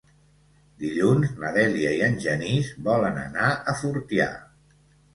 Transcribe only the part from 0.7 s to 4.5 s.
Dilluns na Dèlia i en Genís volen anar a Fortià.